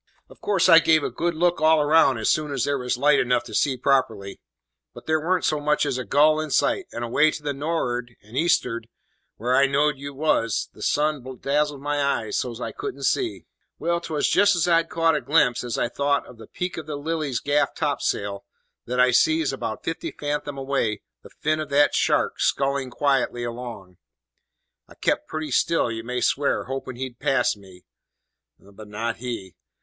"Of 0.29 0.41
course 0.41 0.67
I 0.67 0.79
gave 0.79 1.03
a 1.03 1.11
good 1.11 1.35
look 1.35 1.61
all 1.61 1.85
round 1.85 2.17
as 2.17 2.27
soon 2.27 2.51
as 2.51 2.63
there 2.65 2.79
was 2.79 2.97
light 2.97 3.19
enough 3.19 3.43
to 3.43 3.53
see 3.53 3.77
properly; 3.77 4.41
but 4.95 5.05
there 5.05 5.19
warn't 5.19 5.45
so 5.45 5.59
much 5.59 5.85
as 5.85 5.99
a 5.99 6.03
gull 6.03 6.39
in 6.39 6.49
sight, 6.49 6.87
and 6.91 7.03
away 7.03 7.29
to 7.29 7.43
the 7.43 7.53
nor'ard, 7.53 8.15
and 8.23 8.35
east'ard 8.35 8.87
where 9.35 9.55
I 9.55 9.67
knowed 9.67 9.99
you 9.99 10.15
was, 10.15 10.69
the 10.73 10.81
sun 10.81 11.23
dazzled 11.39 11.81
my 11.81 12.01
eyes 12.01 12.35
so's 12.35 12.59
I 12.59 12.71
couldn't 12.71 13.03
see. 13.03 13.45
"Well, 13.77 14.01
'twas 14.01 14.27
just 14.27 14.55
as 14.55 14.67
I'd 14.67 14.89
caught 14.89 15.13
a 15.15 15.21
glimpse, 15.21 15.63
as 15.63 15.77
I 15.77 15.87
thought, 15.87 16.25
of 16.25 16.39
the 16.39 16.47
peak 16.47 16.77
of 16.77 16.87
the 16.87 16.95
Lily's 16.95 17.39
gaff 17.39 17.75
topsail, 17.75 18.43
that 18.87 18.99
I 18.99 19.11
sees, 19.11 19.53
about 19.53 19.83
fifty 19.83 20.09
fathom 20.09 20.57
away, 20.57 21.03
the 21.21 21.29
fin 21.29 21.59
of 21.59 21.69
that 21.69 21.93
shark 21.93 22.39
scullin' 22.39 22.89
quietly 22.89 23.43
along. 23.43 23.97
I 24.87 24.95
kept 24.95 25.27
pretty 25.27 25.51
still, 25.51 25.91
you 25.91 26.03
may 26.03 26.21
swear, 26.21 26.63
hoping 26.63 26.95
he'd 26.95 27.19
pass 27.19 27.55
me. 27.55 27.83
But 28.57 28.87
not 28.87 29.17
he. 29.17 29.53